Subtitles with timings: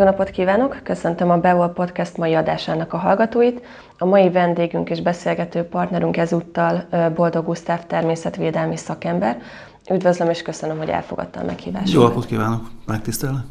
[0.00, 0.80] Jó napot kívánok!
[0.82, 3.60] Köszöntöm a Beol Podcast mai adásának a hallgatóit.
[3.98, 9.42] A mai vendégünk és beszélgető partnerünk ezúttal Boldog Gusztáv természetvédelmi szakember.
[9.90, 11.92] Üdvözlöm és köszönöm, hogy elfogadta a meghívást.
[11.92, 12.60] Jó napot kívánok!
[12.86, 13.44] Megtisztelne!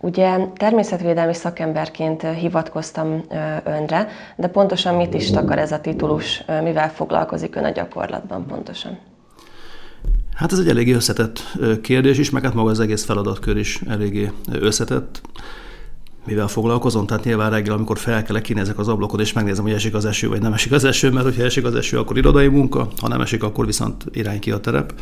[0.00, 3.24] Ugye természetvédelmi szakemberként hivatkoztam
[3.64, 8.98] önre, de pontosan mit is takar ez a titulus, mivel foglalkozik ön a gyakorlatban pontosan?
[10.34, 11.40] Hát ez egy eléggé összetett
[11.82, 15.20] kérdés is, meg hát maga az egész feladatkör is eléggé összetett
[16.26, 20.04] mivel foglalkozom, tehát nyilván reggel, amikor felkelek, kinézek az ablakon, és megnézem, hogy esik az
[20.04, 23.08] eső, vagy nem esik az eső, mert hogyha esik az eső, akkor irodai munka, ha
[23.08, 24.94] nem esik, akkor viszont irány ki a terep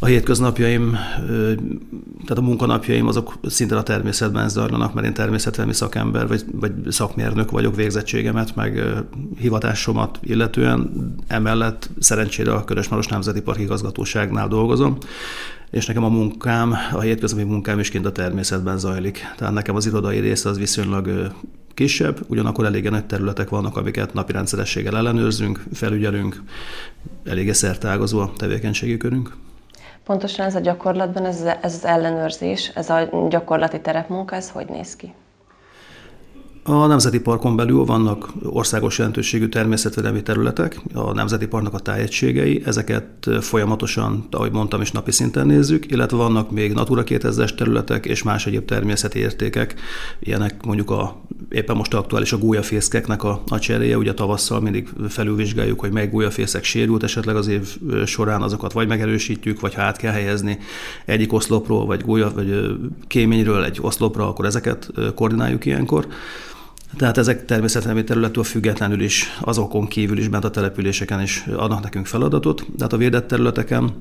[0.00, 0.96] a hétköznapjaim,
[2.24, 7.50] tehát a munkanapjaim azok szinte a természetben zajlanak, mert én természetvelmi szakember vagy, vagy szakmérnök
[7.50, 8.82] vagyok végzettségemet, meg
[9.38, 11.14] hivatásomat illetően.
[11.26, 14.98] Emellett szerencsére a Körösmaros Nemzeti Park igazgatóságnál dolgozom,
[15.70, 19.20] és nekem a munkám, a hétköznapi munkám is kint a természetben zajlik.
[19.36, 21.32] Tehát nekem az irodai része az viszonylag
[21.74, 26.42] kisebb, ugyanakkor elég nagy területek vannak, amiket napi rendszerességgel ellenőrzünk, felügyelünk,
[27.24, 29.36] eléggé szertágazó a tevékenységi körünk.
[30.04, 34.96] Pontosan ez a gyakorlatban, ez, ez az ellenőrzés, ez a gyakorlati terepmunka, ez hogy néz
[34.96, 35.14] ki?
[36.68, 43.28] A Nemzeti Parkon belül vannak országos jelentőségű természetvédelmi területek, a Nemzeti Parknak a tájegységei, ezeket
[43.40, 48.46] folyamatosan, ahogy mondtam is, napi szinten nézzük, illetve vannak még Natura 2000-es területek és más
[48.46, 49.74] egyéb természeti értékek,
[50.20, 51.16] ilyenek mondjuk a,
[51.50, 56.64] éppen most aktuális a gólyafészkeknek a, a cseréje, ugye tavasszal mindig felülvizsgáljuk, hogy mely gólyafészek
[56.64, 60.58] sérült esetleg az év során, azokat vagy megerősítjük, vagy hát kell helyezni
[61.04, 66.06] egyik oszlopról, vagy gólya, vagy kéményről egy oszlopra, akkor ezeket koordináljuk ilyenkor.
[66.96, 72.06] Tehát ezek természetesen területtől függetlenül is, azokon kívül is bent a településeken is adnak nekünk
[72.06, 72.66] feladatot.
[72.76, 73.92] Tehát a védett területeken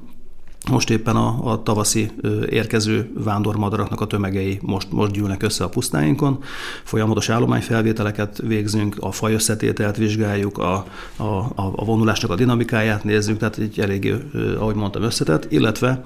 [0.70, 2.12] most éppen a, a tavaszi
[2.50, 6.44] érkező vándormadaraknak a tömegei most, most gyűlnek össze a pusztáinkon.
[6.84, 11.24] Folyamatos állományfelvételeket végzünk, a fajösszetételt vizsgáljuk, a, a,
[11.56, 14.14] a vonulásnak a dinamikáját nézzük, tehát egy elég,
[14.58, 16.04] ahogy mondtam, összetett, illetve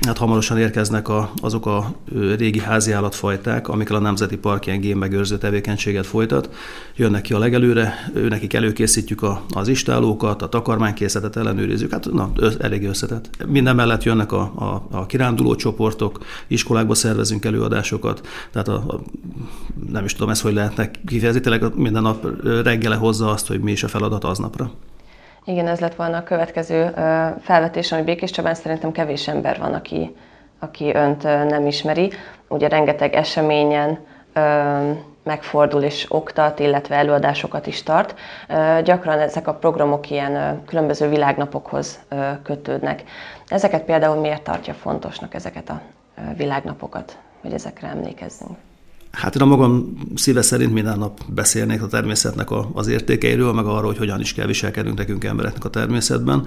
[0.00, 1.94] hát hamarosan érkeznek a, azok a
[2.36, 6.50] régi háziállatfajták, amikkel a Nemzeti Park ilyen génmegőrző tevékenységet folytat.
[6.96, 12.84] Jönnek ki a legelőre, nekik előkészítjük a, az istálókat, a takarmánykészletet ellenőrizzük, hát na, elég
[12.84, 13.46] összetett.
[13.46, 19.00] Minden mellett jönnek a, a, a kiránduló csoportok, iskolákba szervezünk előadásokat, tehát a, a,
[19.90, 22.26] nem is tudom ezt, hogy lehetnek kifejezni, minden nap
[22.62, 24.72] reggele hozza azt, hogy mi is a feladat aznapra.
[25.48, 26.90] Igen, ez lett volna a következő
[27.40, 30.16] felvetés, ami Békés Csabán szerintem kevés ember van, aki,
[30.58, 32.12] aki önt nem ismeri.
[32.48, 33.98] Ugye rengeteg eseményen
[35.22, 38.14] megfordul és oktat, illetve előadásokat is tart.
[38.84, 42.00] Gyakran ezek a programok ilyen különböző világnapokhoz
[42.42, 43.02] kötődnek.
[43.48, 45.80] Ezeket például miért tartja fontosnak, ezeket a
[46.36, 48.56] világnapokat, hogy ezekre emlékezzünk?
[49.16, 53.64] Hát én a magam szíve szerint minden nap beszélnék a természetnek a, az értékeiről, meg
[53.64, 56.46] arról, hogy hogyan is kell viselkednünk nekünk embereknek a természetben,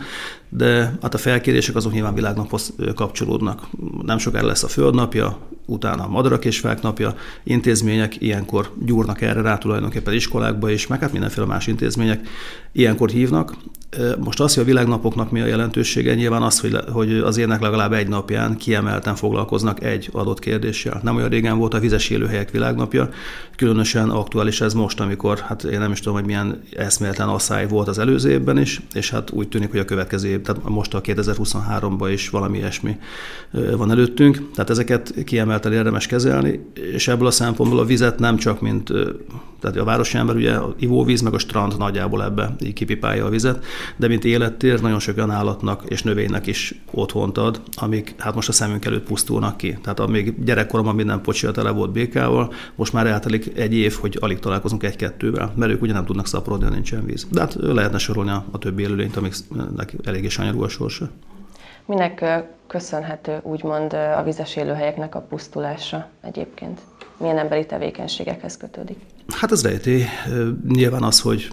[0.49, 3.67] de hát a felkérések azok nyilván világnaphoz kapcsolódnak.
[4.01, 9.41] Nem sokára lesz a Földnapja, utána a madarak és fák napja, intézmények ilyenkor gyúrnak erre
[9.41, 12.27] rá tulajdonképpen iskolákba is, meg hát mindenféle más intézmények
[12.71, 13.55] ilyenkor hívnak,
[14.19, 17.93] most az, hogy a világnapoknak mi a jelentősége, nyilván az, hogy, hogy az ének legalább
[17.93, 20.99] egy napján kiemelten foglalkoznak egy adott kérdéssel.
[21.03, 23.09] Nem olyan régen volt a vizes élőhelyek világnapja,
[23.55, 27.87] különösen aktuális ez most, amikor, hát én nem is tudom, hogy milyen eszméletlen asszály volt
[27.87, 31.01] az előző évben is, és hát úgy tűnik, hogy a következő év, tehát most a
[31.01, 32.97] 2023-ban is valami ilyesmi
[33.51, 36.59] van előttünk, tehát ezeket kiemelten érdemes kezelni,
[36.93, 38.91] és ebből a szempontból a vizet nem csak mint,
[39.59, 43.29] tehát a városi ember ugye a ivóvíz meg a strand nagyjából ebbe így kipipálja a
[43.29, 43.65] vizet,
[43.95, 48.49] de mint élettér nagyon sok olyan állatnak és növénynek is otthont ad, amik hát most
[48.49, 49.77] a szemünk előtt pusztulnak ki.
[49.81, 54.39] Tehát amíg gyerekkoromban minden pocsia tele volt békával, most már eltelik egy év, hogy alig
[54.39, 57.27] találkozunk egy-kettővel, mert ők ugye nem tudnak szaporodni, ha nincsen víz.
[57.31, 61.09] De hát lehetne sorolni a, a többi élőlényt, amiknek eléggé sanyarú a sorsa.
[61.85, 66.81] Minek köszönhető úgymond a vizes élőhelyeknek a pusztulása egyébként?
[67.17, 68.97] Milyen emberi tevékenységekhez kötődik?
[69.29, 70.05] Hát ez rejti
[70.67, 71.49] nyilván az, hogy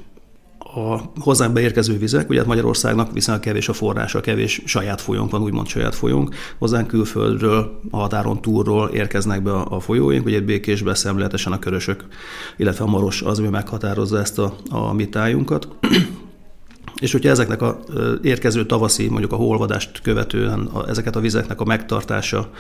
[0.59, 5.43] a hozzánk beérkező vizek, ugye hát Magyarországnak viszonylag kevés a forrása, kevés saját folyónk van,
[5.43, 6.35] úgymond saját folyónk.
[6.59, 12.05] Hozzánk külföldről, a határon túlról érkeznek be a, folyóink, ugye békésbe szemléletesen a körösök,
[12.57, 15.69] illetve a maros az, ami meghatározza ezt a, a mi tájunkat.
[17.01, 17.79] És hogyha ezeknek a
[18.23, 22.51] érkező tavaszi, mondjuk a holvadást követően a, ezeket a vizeknek a megtartása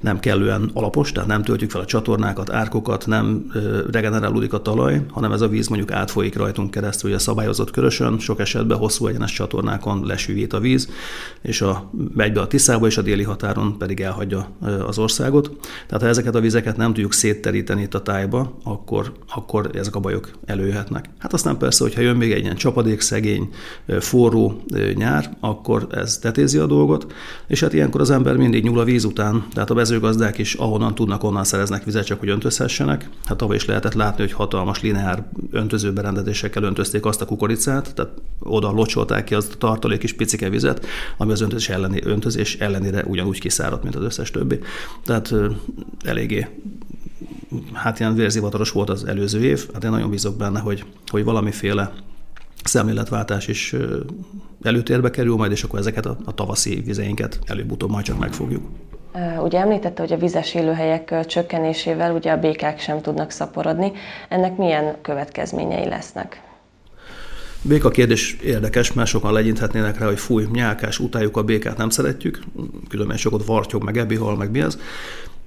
[0.00, 3.52] nem kellően alapos, tehát nem töltjük fel a csatornákat, árkokat, nem
[3.90, 8.40] regenerálódik a talaj, hanem ez a víz mondjuk átfolyik rajtunk keresztül, a szabályozott körösön, sok
[8.40, 10.88] esetben hosszú egyenes csatornákon lesűvít a víz,
[11.42, 14.48] és a, megy be a Tiszába, és a déli határon pedig elhagyja
[14.86, 15.50] az országot.
[15.86, 20.00] Tehát ha ezeket a vizeket nem tudjuk szétteríteni itt a tájba, akkor, akkor ezek a
[20.00, 21.04] bajok előjöhetnek.
[21.18, 23.48] Hát aztán persze, hogyha jön még egy ilyen csapadékszegény,
[24.00, 24.62] forró
[24.94, 27.12] nyár, akkor ez tetézi a dolgot,
[27.46, 30.94] és hát ilyenkor az ember mindig nyúl a víz után, tehát a mezőgazdák is ahonnan
[30.94, 33.08] tudnak, onnan szereznek vizet, csak hogy öntözhessenek.
[33.24, 38.70] Hát tavaly is lehetett látni, hogy hatalmas lineár öntözőberendezésekkel öntözték azt a kukoricát, tehát oda
[38.70, 40.86] locsolták ki azt a tartalék is picike vizet,
[41.16, 44.58] ami az öntözés, elleni, öntözés ellenére ugyanúgy kiszáradt, mint az összes többi.
[45.04, 45.34] Tehát
[46.04, 46.46] eléggé
[47.72, 51.92] hát ilyen vérzivataros volt az előző év, hát én nagyon bízok benne, hogy, hogy valamiféle
[52.64, 53.74] szemléletváltás is
[54.62, 58.62] előtérbe kerül majd, és akkor ezeket a, a tavaszi vizeinket előbb-utóbb majd csak megfogjuk.
[59.42, 63.92] Ugye említette, hogy a vizes élőhelyek csökkenésével ugye a békák sem tudnak szaporodni.
[64.28, 66.42] Ennek milyen következményei lesznek?
[67.62, 72.42] Béka kérdés érdekes, mert sokan legyinthetnének rá, hogy fúj, nyálkás, utáljuk a békát, nem szeretjük,
[72.88, 74.78] különben sokat vartyog, meg ebihal, meg mi az.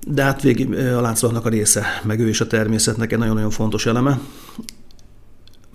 [0.08, 3.86] De hát végig a láncolatnak a része, meg ő is a természetnek egy nagyon-nagyon fontos
[3.86, 4.20] eleme.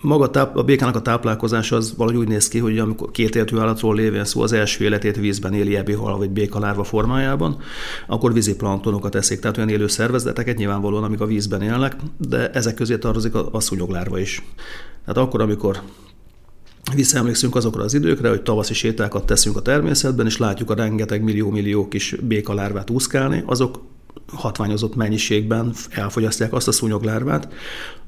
[0.02, 3.58] Maga táp, a békának a táplálkozás az valahogy úgy néz ki, hogy amikor két éltő
[3.58, 7.56] állatról lévén szó az első életét vízben éli ebihal vagy békalárva formájában,
[8.06, 11.96] akkor vízi planktonokat eszik, tehát olyan élő szervezeteket nyilvánvalóan, amik a vízben élnek,
[12.28, 14.42] de ezek közé tartozik a, a szúnyoglárva is.
[15.04, 15.80] Tehát akkor, amikor
[16.94, 21.88] Visszaemlékszünk azokra az időkre, hogy tavaszi sétákat teszünk a természetben, és látjuk a rengeteg millió-millió
[21.88, 23.80] kis békalárvát úszkálni, azok
[24.32, 27.52] hatványozott mennyiségben elfogyasztják azt a szúnyoglárvát,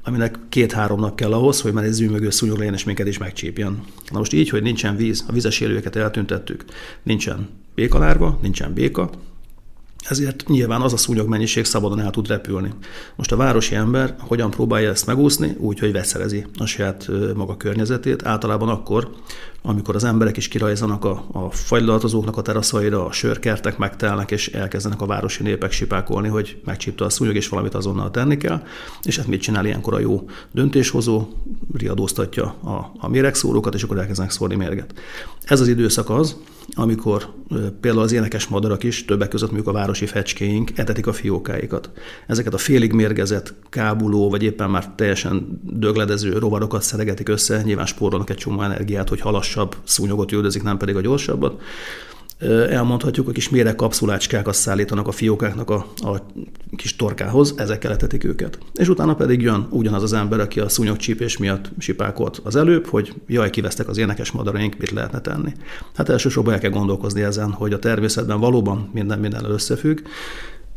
[0.03, 3.83] aminek két-három nap kell ahhoz, hogy már egy zűmögő szúnyog legyen, és minket is megcsípjen.
[4.11, 6.65] Na most így, hogy nincsen víz, a vizes élőket eltüntettük,
[7.03, 9.09] nincsen békalárva, nincsen béka,
[10.09, 12.73] ezért nyilván az a szúnyog mennyiség szabadon el tud repülni.
[13.15, 15.55] Most a városi ember hogyan próbálja ezt megúszni?
[15.57, 19.11] Úgy, hogy vegyszerezi a saját maga környezetét, általában akkor,
[19.61, 25.01] amikor az emberek is kirajzanak a, a fagylaltozóknak a teraszaira, a sörkertek megtelnek, és elkezdenek
[25.01, 28.63] a városi népek sipákolni, hogy megcsípta a szúnyog, és valamit azonnal tenni kell.
[29.03, 31.27] És hát mit csinál ilyenkor a jó döntéshozó?
[31.73, 34.93] Riadóztatja a, a méregszórókat, és akkor elkezdenek szórni mérget.
[35.43, 36.37] Ez az időszak az,
[36.73, 37.33] amikor
[37.81, 41.89] például az énekes madarak is, többek között mondjuk a városi fecskéink etetik a fiókáikat.
[42.27, 48.29] Ezeket a félig mérgezett, kábuló, vagy éppen már teljesen dögledező rovarokat szeregetik össze, nyilván spórolnak
[48.29, 51.61] egy csomó energiát, hogy halassabb szúnyogot üldözik, nem pedig a gyorsabbat
[52.69, 56.25] elmondhatjuk, a kis méreg kapszulácskákat szállítanak a fiókáknak a, a
[56.75, 58.57] kis torkához, ezekkel etetik őket.
[58.73, 63.13] És utána pedig jön ugyanaz az ember, aki a szúnyogcsípés miatt sipákolt az előbb, hogy
[63.27, 65.51] jaj, kivesztek az énekes madaraink, mit lehetne tenni.
[65.95, 69.99] Hát elsősorban el kell gondolkozni ezen, hogy a természetben valóban minden minden összefügg,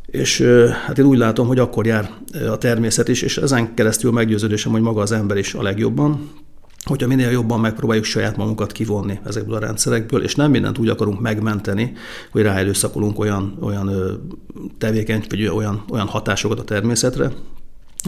[0.06, 0.40] és
[0.86, 2.10] hát én úgy látom, hogy akkor jár
[2.50, 6.30] a természet is, és ezen keresztül meggyőződésem, hogy maga az ember is a legjobban,
[6.86, 11.20] hogyha minél jobban megpróbáljuk saját magunkat kivonni ezekből a rendszerekből, és nem mindent úgy akarunk
[11.20, 11.92] megmenteni,
[12.30, 13.90] hogy ráerőszakolunk olyan, olyan
[14.78, 17.32] tevékeny, vagy olyan, olyan hatásokat a természetre,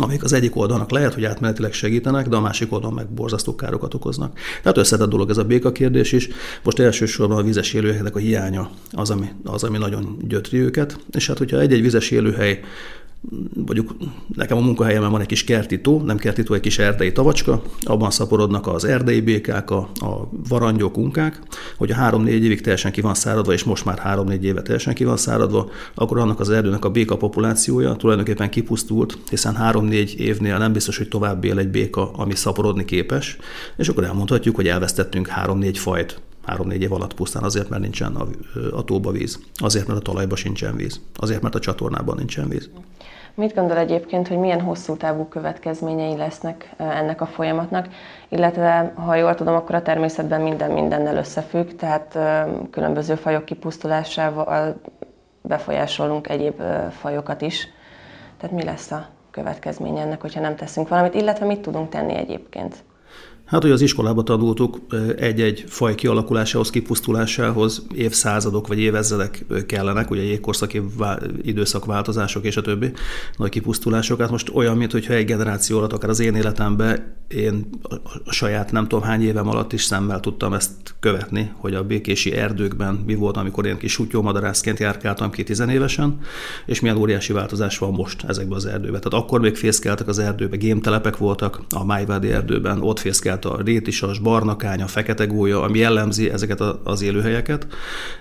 [0.01, 3.95] amik az egyik oldalnak lehet, hogy átmenetileg segítenek, de a másik oldalon meg borzasztó károkat
[3.95, 4.39] okoznak.
[4.63, 6.29] Tehát összetett dolog ez a béka kérdés is.
[6.63, 10.99] Most elsősorban a vizes élőhelyek a hiánya az, ami, az, ami nagyon gyötri őket.
[11.11, 12.61] És hát, hogyha egy-egy vizes élőhely
[13.55, 13.97] mondjuk
[14.35, 18.67] nekem a munkahelyemen van egy kis kertító, nem kertító, egy kis erdei tavacska, abban szaporodnak
[18.67, 21.41] az erdei békák, a, a varangyok, unkák,
[21.77, 25.05] hogy a három-négy évig teljesen ki van száradva, és most már három-négy éve teljesen ki
[25.05, 30.73] van száradva, akkor annak az erdőnek a béka populációja tulajdonképpen kipusztult, hiszen három-négy évnél nem
[30.73, 33.37] biztos, hogy tovább él egy béka, ami szaporodni képes,
[33.77, 38.27] és akkor elmondhatjuk, hogy elvesztettünk három-négy fajt három-négy év alatt pusztán azért, mert nincsen a,
[38.73, 42.71] a tóba víz, azért, mert a talajban sincsen víz, azért, mert a csatornában nincsen víz.
[43.39, 47.89] Mit gondol egyébként, hogy milyen hosszú távú következményei lesznek ennek a folyamatnak,
[48.29, 52.19] illetve ha jól tudom, akkor a természetben minden mindennel összefügg, tehát
[52.71, 54.81] különböző fajok kipusztulásával
[55.43, 57.69] befolyásolunk egyéb fajokat is.
[58.39, 62.85] Tehát mi lesz a következménye ennek, hogyha nem teszünk valamit, illetve mit tudunk tenni egyébként?
[63.49, 64.79] Hát, hogy az iskolába tanultuk,
[65.17, 70.83] egy-egy faj kialakulásához, kipusztulásához évszázadok vagy évezredek kellenek, ugye jégkorszaki
[71.43, 72.93] időszakváltozások és a többi
[73.37, 74.21] nagy kipusztulások.
[74.21, 77.69] Hát most olyan, mintha egy generáció alatt, akár az én életemben, én
[78.25, 82.33] a saját nem tudom hány évem alatt is szemmel tudtam ezt követni, hogy a békési
[82.33, 86.19] erdőkben mi volt, amikor én kis sutyómadarászként járkáltam ki tizenévesen,
[86.67, 89.01] és milyen óriási változás van most ezekben az erdőben.
[89.01, 93.65] Tehát akkor még fészkeltek az erdőbe, gémtelepek voltak, a Májvádi erdőben, ott fészkelt ezeket a
[93.65, 97.67] rétisas, barnakánya, fekete gólya, ami jellemzi ezeket az élőhelyeket.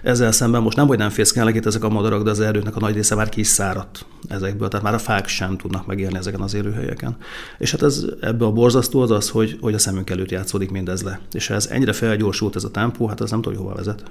[0.03, 2.79] Ezzel szemben most nem, hogy nem fészkelnek itt ezek a madarak, de az erdőknek a
[2.79, 7.17] nagy része már kiszáradt ezekből, tehát már a fák sem tudnak megélni ezeken az élőhelyeken.
[7.57, 11.03] És hát ez ebből a borzasztó az az, hogy, hogy a szemünk előtt játszódik mindez
[11.03, 11.19] le.
[11.31, 14.03] És ez ennyire felgyorsult ez a tempó, hát az nem tudom, hova vezet.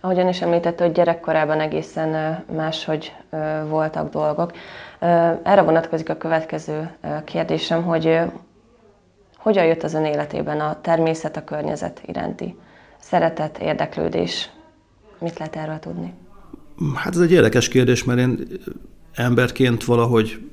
[0.00, 3.12] Ahogyan is említette, hogy gyerekkorában egészen máshogy
[3.68, 4.52] voltak dolgok.
[5.42, 6.90] Erre vonatkozik a következő
[7.24, 8.18] kérdésem, hogy
[9.40, 12.56] hogyan jött az ön életében a természet, a környezet iránti
[13.00, 14.50] szeretet, érdeklődés?
[15.18, 16.12] Mit lehet erről tudni?
[16.94, 18.46] Hát ez egy érdekes kérdés, mert én
[19.14, 20.50] emberként valahogy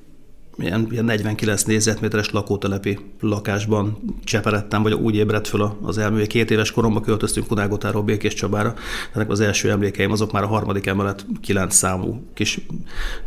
[0.58, 6.24] ilyen, ilyen 49 négyzetméteres lakótelepi lakásban cseperedtem, vagy úgy ébredt föl az elmű.
[6.24, 8.74] Két éves koromban költöztünk Kunágotáról Békés Csabára.
[9.13, 12.65] Ennek az első emlékeim azok már a harmadik emelet kilenc számú kis,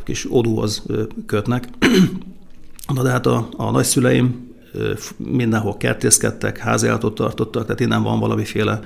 [0.05, 0.87] kis odúhoz
[1.27, 1.69] kötnek.
[2.95, 4.50] Na de hát a, a nagyszüleim
[5.17, 8.81] mindenhol kertészkedtek, háziállatot tartottak, tehát innen van valamiféle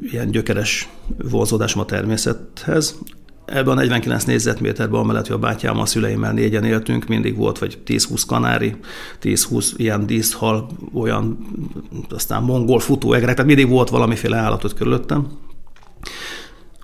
[0.00, 0.88] ilyen gyökeres
[1.30, 2.98] vonzódásom a természethez.
[3.44, 7.78] Ebben a 49 négyzetméterben, amellett, hogy a bátyám, a szüleimmel négyen éltünk, mindig volt vagy
[7.86, 8.76] 10-20 kanári,
[9.22, 11.38] 10-20 ilyen díszhal, olyan
[12.08, 15.26] aztán mongol futóegrek, tehát mindig volt valamiféle állatot körülöttem.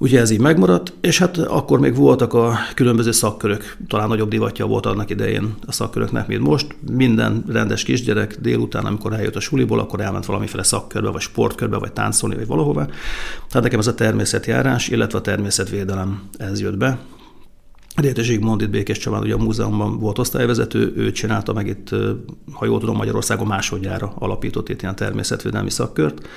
[0.03, 4.67] Ugye ez így megmaradt, és hát akkor még voltak a különböző szakkörök, talán nagyobb divatja
[4.67, 6.77] volt annak idején a szakköröknek, mint most.
[6.91, 11.93] Minden rendes kisgyerek délután, amikor eljött a suliból, akkor elment valamiféle szakkörbe, vagy sportkörbe, vagy
[11.93, 12.87] táncolni, vagy valahova.
[13.49, 16.99] Tehát nekem ez a természetjárás, illetve a természetvédelem ez jött be.
[17.97, 21.89] Réte Zsigmond itt Békés Csabán, ugye a múzeumban volt osztályvezető, ő csinálta meg itt,
[22.53, 26.29] ha jól tudom, Magyarországon másodjára alapított itt ilyen természetvédelmi szakkört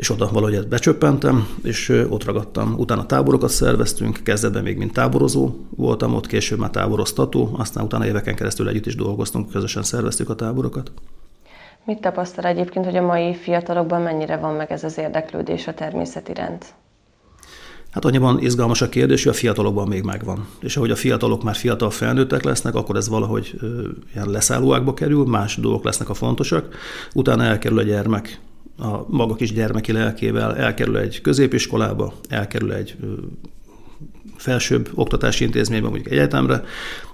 [0.00, 2.74] és oda valahogy becsöppentem, és ott ragadtam.
[2.78, 8.34] Utána táborokat szerveztünk, kezdetben még mint táborozó voltam ott, később már táboroztató, aztán utána éveken
[8.34, 10.92] keresztül együtt is dolgoztunk, közösen szerveztük a táborokat.
[11.84, 16.28] Mit tapasztal egyébként, hogy a mai fiatalokban mennyire van meg ez az érdeklődés a természet
[16.28, 16.74] iránt?
[17.90, 20.46] Hát annyiban izgalmas a kérdés, hogy a fiatalokban még megvan.
[20.60, 23.60] És ahogy a fiatalok már fiatal felnőttek lesznek, akkor ez valahogy
[24.14, 26.74] ilyen leszállóákba kerül, más dolgok lesznek a fontosak.
[27.14, 28.40] Utána elkerül a gyermek
[28.80, 32.96] a maga kis gyermeki lelkével elkerül egy középiskolába, elkerül egy
[34.36, 36.64] felsőbb oktatási intézménybe, mondjuk egyetemre,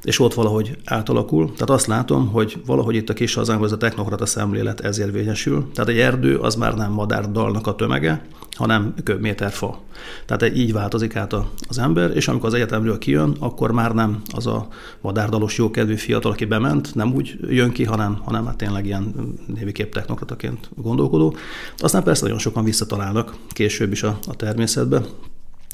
[0.02, 1.44] és ott valahogy átalakul.
[1.44, 5.70] Tehát azt látom, hogy valahogy itt a kis hazánkban ez a technokrata szemlélet ez érvényesül.
[5.74, 9.80] Tehát egy erdő az már nem madárdalnak a tömege, hanem köbméter fa.
[10.26, 11.34] Tehát így változik át
[11.68, 14.68] az ember, és amikor az egyetemről kijön, akkor már nem az a
[15.00, 19.14] madárdalos jókedvű fiatal, aki bement, nem úgy jön ki, hanem, hanem hát tényleg ilyen
[19.54, 21.36] néviképp technokrataként gondolkodó.
[21.78, 25.02] Aztán persze nagyon sokan visszatalálnak később is a, a természetbe,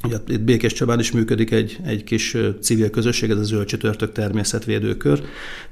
[0.05, 4.13] Ugye itt Békés Csabán is működik egy, egy kis civil közösség, ez a Zöld Csütörtök
[4.13, 5.23] természetvédőkör.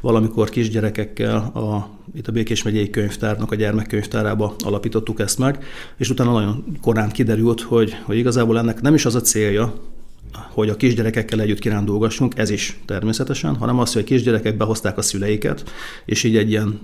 [0.01, 5.65] Valamikor kisgyerekekkel a, itt a Békés megyei könyvtárnak a gyermekkönyvtárába alapítottuk ezt meg,
[5.97, 9.90] és utána nagyon korán kiderült, hogy, hogy igazából ennek nem is az a célja,
[10.33, 15.03] hogy a kisgyerekekkel együtt kirándulgassunk, ez is természetesen, hanem az, hogy a kisgyerekek behozták a
[15.03, 15.73] szüleiket,
[16.05, 16.81] és így egy ilyen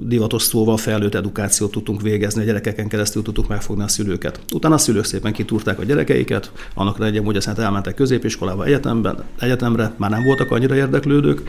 [0.00, 4.40] divatos szóval felnőtt edukációt tudtunk végezni, a gyerekeken keresztül tudtuk megfogni a szülőket.
[4.52, 9.94] Utána a szülők szépen kitúrták a gyerekeiket, annak legyen, hogy aztán elmentek középiskolába, egyetemben, egyetemre,
[9.96, 11.42] már nem voltak annyira érdeklődők,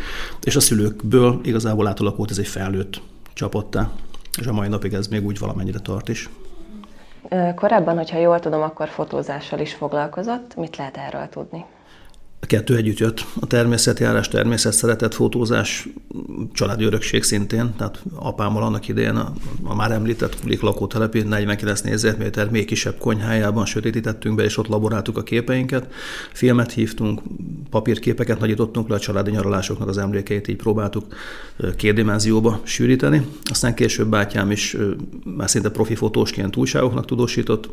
[0.43, 3.01] és a szülőkből igazából átalakult ez egy felnőtt
[3.33, 3.91] csapattá.
[4.39, 6.29] És a mai napig ez még úgy valamennyire tart is.
[7.55, 10.55] Korábban, hogyha jól tudom, akkor fotózással is foglalkozott.
[10.55, 11.65] Mit lehet erről tudni?
[12.43, 13.25] A kettő együtt jött.
[13.39, 15.87] A természetjárás, természet szeretett fotózás,
[16.53, 22.49] családi örökség szintén, tehát apámmal annak idején a, a már említett Kulik lakótelepi 49 négyzetméter
[22.49, 25.93] még kisebb konyhájában sötétítettünk be, és ott laboráltuk a képeinket.
[26.31, 27.21] Filmet hívtunk,
[27.73, 31.05] papírképeket nagyítottunk le a családi nyaralásoknak az emlékeit, így próbáltuk
[31.75, 33.25] két dimenzióba sűríteni.
[33.43, 34.77] Aztán később bátyám is
[35.37, 37.69] már szinte profi fotósként újságoknak tudósított,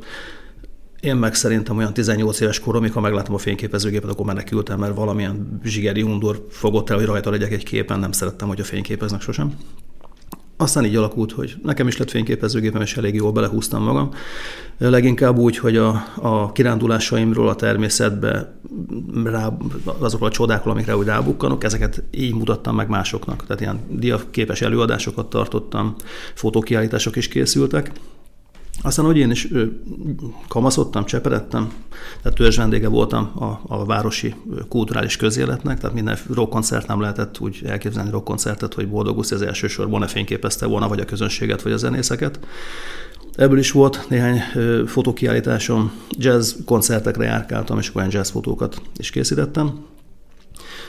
[1.00, 5.61] én meg szerintem olyan 18 éves koromig, ha megláttam a fényképezőgépet, akkor menekültem, mert valamilyen
[5.64, 9.54] zsigeri undor fogott el, hogy rajta legyek egy képen, nem szerettem, hogy a fényképeznek sosem.
[10.61, 14.11] Aztán így alakult, hogy nekem is lett fényképezőgépem, és elég jól belehúztam magam.
[14.79, 18.55] Leginkább úgy, hogy a, a kirándulásaimról a természetbe,
[19.25, 19.57] rá,
[19.99, 23.47] azokról a csodákról, amikre úgy rábukkanok, ezeket így mutattam meg másoknak.
[23.47, 25.95] Tehát ilyen diaképes előadásokat tartottam,
[26.35, 27.93] fotókiállítások is készültek,
[28.83, 29.49] aztán, hogy én is
[30.49, 31.73] kamaszodtam, cseperedtem,
[32.23, 34.35] tehát törzs vendége voltam a, a városi
[34.69, 40.07] kulturális közéletnek, tehát minden rockkoncert nem lehetett úgy elképzelni rockkoncertet, hogy Boldoguszi az elsősorban ne
[40.07, 42.39] fényképezte volna, vagy a közönséget, vagy a zenészeket.
[43.37, 44.41] Ebből is volt néhány
[44.87, 49.85] fotókiállításom, jazz koncertekre járkáltam, és olyan jazz fotókat is készítettem.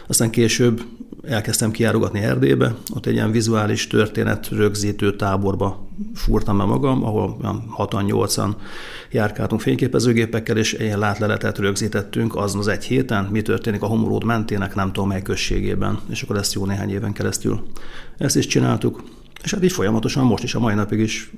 [0.08, 0.82] Aztán később
[1.24, 7.38] elkezdtem kiárogatni Erdélybe, ott egy ilyen vizuális történet rögzítő táborba fúrtam be magam, ahol
[7.78, 8.56] 6-8-an
[9.12, 14.76] járkáltunk fényképezőgépekkel, és ilyen látleletet rögzítettünk azon az egy héten, mi történik a Homoród mentének
[14.76, 17.64] nem tudom mely községében, és akkor ezt jó néhány éven keresztül
[18.18, 19.04] ezt is csináltuk.
[19.44, 21.32] És hát így folyamatosan most is a mai napig is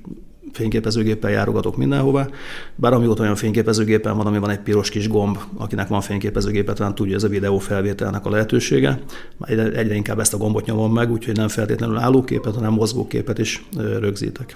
[0.53, 2.27] fényképezőgéppel járogatok mindenhova,
[2.75, 6.95] bár amióta olyan fényképezőgépen van, ami van egy piros kis gomb, akinek van fényképezőgépet, talán
[6.95, 8.99] tudja ez a videó felvételnek a lehetősége.
[9.47, 14.55] Egyre inkább ezt a gombot nyomom meg, úgyhogy nem feltétlenül állóképet, hanem mozgóképet is rögzítek.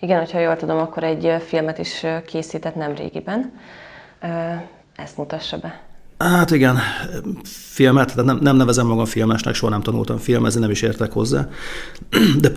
[0.00, 3.52] Igen, hogyha jól tudom, akkor egy filmet is készített nem régiben.
[4.96, 5.87] Ezt mutassa be.
[6.18, 6.78] Hát igen,
[7.44, 11.48] filmet, tehát nem, nem nevezem magam filmesnek, soha nem tanultam filmezni, nem is értek hozzá.
[12.40, 12.52] De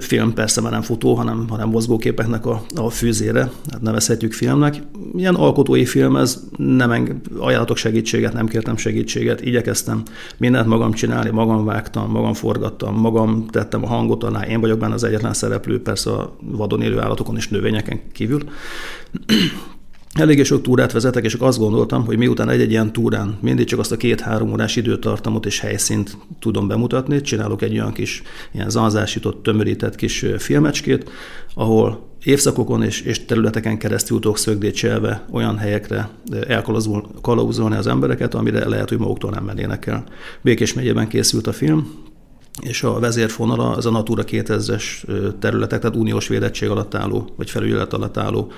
[0.00, 4.82] film persze már nem futó, hanem, hanem mozgóképeknek a, a fűzére, hát nevezhetjük filmnek.
[5.16, 10.02] Ilyen alkotói film, ez nem eng- ajánlatok segítséget, nem kértem segítséget, igyekeztem
[10.36, 14.94] mindent magam csinálni, magam vágtam, magam forgattam, magam tettem a hangot alá, én vagyok benne
[14.94, 18.42] az egyetlen szereplő, persze a vadon élő állatokon és növényeken kívül.
[20.12, 23.92] Eléggé sok túrát vezetek, és azt gondoltam, hogy miután egy-egy ilyen túrán mindig csak azt
[23.92, 28.22] a két-három órás időtartamot és helyszínt tudom bemutatni, csinálok egy olyan kis
[28.54, 31.10] ilyen zanzásított, tömörített kis filmecskét,
[31.54, 36.10] ahol évszakokon és, és területeken keresztül tudok szögdécselve olyan helyekre
[36.48, 40.04] elkalauzolni az embereket, amire lehet, hogy maguktól nem mennének el.
[40.40, 41.92] Békés megyében készült a film,
[42.60, 44.84] és a vezérfonala az a Natura 2000-es
[45.38, 48.52] területek, tehát uniós védettség alatt álló, vagy felügyelet alatt álló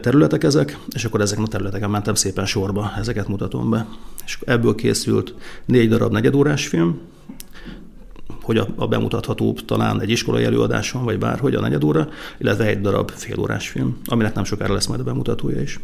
[0.00, 3.86] területek ezek, és akkor ezeken a területeken mentem szépen sorba, ezeket mutatom be.
[4.24, 7.00] És ebből készült négy darab negyedórás film,
[8.42, 12.80] hogy a, a bemutatható talán egy iskolai előadáson, vagy bárhogy a negyed óra, illetve egy
[12.80, 15.80] darab félórás film, aminek nem sokára lesz majd a bemutatója is.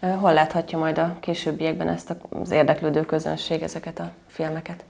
[0.00, 4.84] Hol láthatja majd a későbbiekben ezt az érdeklődő közönség ezeket a filmeket?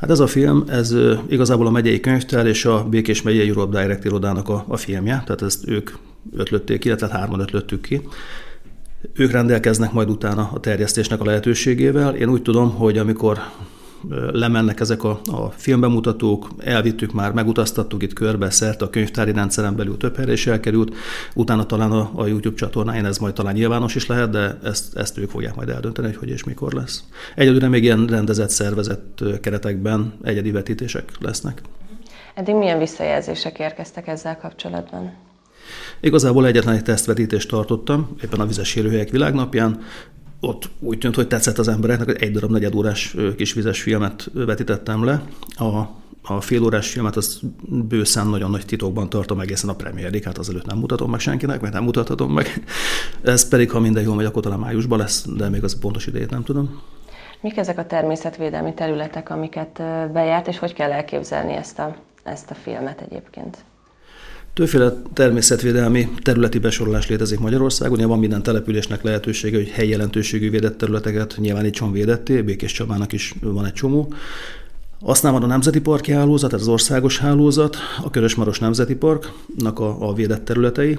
[0.00, 0.94] Hát ez a film, ez
[1.28, 5.42] igazából a megyei könyvtár és a Békés megyei Europe Direct irodának a, a filmje, tehát
[5.42, 5.90] ezt ők
[6.36, 8.00] ötlötték ki, illetve hárman ötlöttük ki.
[9.12, 12.14] Ők rendelkeznek majd utána a terjesztésnek a lehetőségével.
[12.14, 13.38] Én úgy tudom, hogy amikor
[14.32, 19.96] lemennek ezek a, a filmbemutatók, elvittük már, megutaztattuk itt körbe szerte a könyvtári rendszeren belül
[19.96, 20.94] több helyre is elkerült,
[21.34, 25.18] utána talán a, a YouTube csatornáin ez majd talán nyilvános is lehet, de ezt, ezt
[25.18, 27.04] ők fogják majd eldönteni, hogy hogy és mikor lesz.
[27.34, 31.62] Egyedül még ilyen rendezett, szervezett keretekben egyedi vetítések lesznek.
[32.34, 35.12] Eddig milyen visszajelzések érkeztek ezzel kapcsolatban?
[36.00, 39.80] Igazából egyetlen egy tesztvetítést tartottam, éppen a Vizes Élőhelyek világnapján
[40.40, 45.04] ott úgy tűnt, hogy tetszett az embereknek, hogy egy darab negyedórás kis vizes filmet vetítettem
[45.04, 45.22] le.
[45.56, 50.66] A, a félórás filmet az bőszen nagyon nagy titokban tartom egészen a premiérig, hát azelőtt
[50.66, 52.64] nem mutatom meg senkinek, mert nem mutathatom meg.
[53.22, 56.30] Ez pedig, ha minden jól megy, akkor talán májusban lesz, de még az pontos idejét
[56.30, 56.82] nem tudom.
[57.40, 62.54] Mik ezek a természetvédelmi területek, amiket bejárt, és hogy kell elképzelni ezt a, ezt a
[62.54, 63.64] filmet egyébként?
[64.54, 67.96] Többféle természetvédelmi területi besorolás létezik Magyarországon.
[67.96, 73.34] Ugye van minden településnek lehetősége, hogy helyi jelentőségű védett területeket nyilvánítson védetté, Békés Csabának is
[73.40, 74.12] van egy csomó.
[75.00, 80.08] Aztán van a Nemzeti Parki Hálózat, ez az országos hálózat, a Körösmaros Nemzeti Parknak a,
[80.08, 80.98] a védett területei,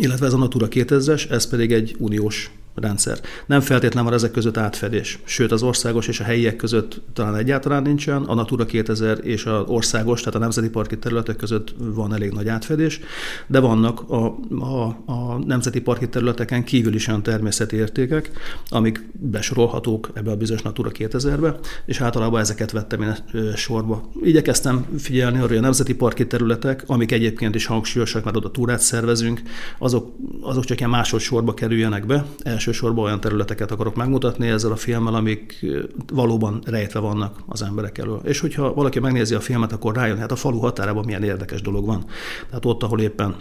[0.00, 3.20] illetve ez a Natura 2000-es, ez pedig egy uniós rendszer.
[3.46, 7.82] Nem feltétlenül van ezek között átfedés, sőt az országos és a helyiek között talán egyáltalán
[7.82, 12.30] nincsen, a Natura 2000 és az országos, tehát a nemzeti parki területek között van elég
[12.30, 13.00] nagy átfedés,
[13.46, 18.30] de vannak a, a, a nemzeti parki területeken kívül is olyan természeti értékek,
[18.68, 23.14] amik besorolhatók ebbe a bizonyos Natura 2000-be, és általában ezeket vettem én
[23.56, 24.10] sorba.
[24.22, 28.80] Igyekeztem figyelni arra, hogy a nemzeti parki területek, amik egyébként is hangsúlyosak, mert oda túrát
[28.80, 29.42] szervezünk,
[29.78, 32.24] azok, azok csak ilyen másodszorba kerüljenek be,
[32.70, 35.66] elsősorban olyan területeket akarok megmutatni ezzel a filmmel, amik
[36.12, 38.20] valóban rejtve vannak az emberek elől.
[38.24, 41.86] És hogyha valaki megnézi a filmet, akkor rájön, hát a falu határában milyen érdekes dolog
[41.86, 42.04] van.
[42.46, 43.36] Tehát ott, ahol éppen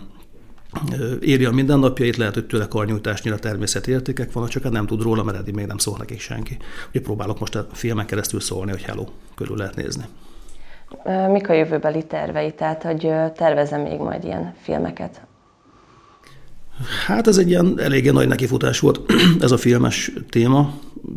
[1.19, 5.23] éri a mindennapjait, lehet, hogy tőle karnyújtásnyira természeti értékek vannak, csak hát nem tud róla,
[5.23, 6.57] mert eddig még nem szól nekik senki.
[6.87, 10.03] Úgyhogy próbálok most a filmen keresztül szólni, hogy hello, körül lehet nézni.
[11.31, 12.53] Mik a jövőbeli tervei?
[12.53, 15.21] Tehát, hogy tervezem még majd ilyen filmeket
[17.05, 18.99] Hát ez egy ilyen eléggé nagy nekifutás volt
[19.39, 20.73] ez a filmes téma.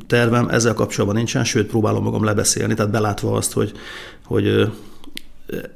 [0.06, 3.72] Tervem ezzel kapcsolatban nincsen, sőt próbálom magam lebeszélni, tehát belátva azt, hogy,
[4.24, 4.72] hogy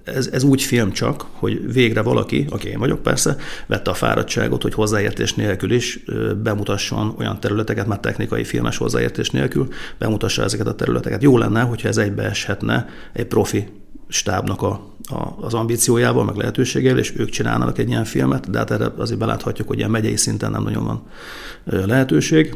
[0.04, 4.62] ez, ez úgy film csak, hogy végre valaki, aki én vagyok persze, vette a fáradtságot,
[4.62, 6.04] hogy hozzáértés nélkül is
[6.42, 9.68] bemutasson olyan területeket, már technikai filmes hozzáértés nélkül,
[9.98, 11.22] bemutassa ezeket a területeket.
[11.22, 13.68] Jó lenne, hogyha ez egybeeshetne egy profi
[14.08, 18.70] stábnak a, a, az ambíciójával, meg lehetőségével, és ők csinálnak egy ilyen filmet, de hát
[18.70, 21.02] erre azért beláthatjuk, hogy ilyen megyei szinten nem nagyon van
[21.86, 22.54] lehetőség.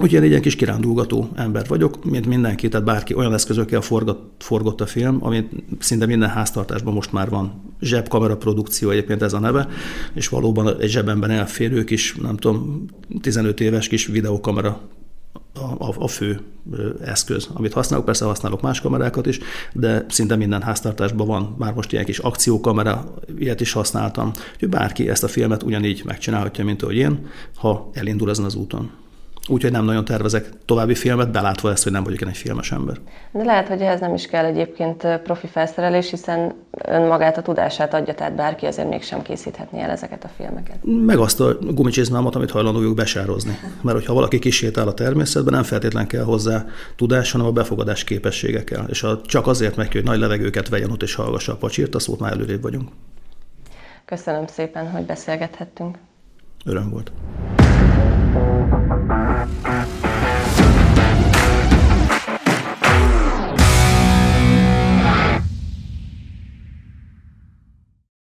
[0.00, 4.80] Úgyhogy egy ilyen kis kirándulgató ember vagyok, mint mindenki, tehát bárki olyan eszközökkel forgott, forgott
[4.80, 9.68] a film, amit szinte minden háztartásban most már van zsebkamera produkció, egyébként ez a neve,
[10.14, 12.84] és valóban egy zsebemben elférő kis, nem tudom,
[13.20, 14.80] 15 éves kis videokamera
[15.78, 16.40] a, a, fő
[17.04, 18.04] eszköz, amit használok.
[18.04, 19.38] Persze használok más kamerákat is,
[19.72, 24.32] de szinte minden háztartásban van már most ilyen kis akciókamera, ilyet is használtam.
[24.54, 28.90] Úgyhogy bárki ezt a filmet ugyanígy megcsinálhatja, mint ahogy én, ha elindul ezen az úton.
[29.50, 32.96] Úgyhogy nem nagyon tervezek további filmet, belátva ezt, hogy nem vagyok én egy filmes ember.
[33.32, 38.14] De lehet, hogy ehhez nem is kell egyébként profi felszerelés, hiszen önmagát a tudását adja,
[38.14, 40.76] tehát bárki azért mégsem készíthetné el ezeket a filmeket.
[40.82, 43.58] Meg azt a gumicsizmámat, amit hajlandó vagyok besározni.
[43.82, 46.64] Mert hogyha valaki kisétál a természetben, nem feltétlen kell hozzá
[46.96, 48.84] tudás, hanem a befogadás képessége kell.
[48.88, 51.98] És ha csak azért meg hogy nagy levegőket vegyen ott és hallgassa a pacsírt, a
[51.98, 52.88] szót már előrébb vagyunk.
[54.04, 55.98] Köszönöm szépen, hogy beszélgethettünk.
[56.64, 57.12] Öröm volt.